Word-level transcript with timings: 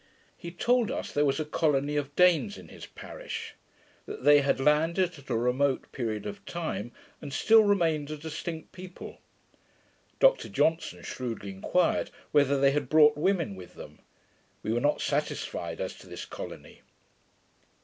He 0.35 0.49
told 0.49 0.89
us, 0.89 1.11
there 1.11 1.25
was 1.25 1.39
a 1.39 1.45
colony 1.45 1.95
of 1.95 2.15
Danes 2.15 2.57
in 2.57 2.69
his 2.69 2.87
parish; 2.87 3.53
that 4.07 4.23
they 4.23 4.39
had 4.41 4.59
landed 4.59 5.19
at 5.19 5.29
a 5.29 5.37
remote 5.37 5.91
period 5.91 6.25
of 6.25 6.43
time, 6.47 6.91
and 7.21 7.31
still 7.31 7.63
remained 7.65 8.09
a 8.09 8.17
distinct 8.17 8.71
people. 8.71 9.19
Dr 10.19 10.49
Johnson 10.49 11.03
shrewdly 11.03 11.51
inquired 11.51 12.09
whether 12.31 12.59
they 12.59 12.71
had 12.71 12.89
brought 12.89 13.15
women 13.15 13.55
with 13.55 13.75
them. 13.75 13.99
We 14.63 14.73
were 14.73 14.79
not 14.81 15.01
satisfied 15.01 15.79
as 15.79 15.93
to 15.99 16.07
this 16.07 16.25
colony. 16.25 16.81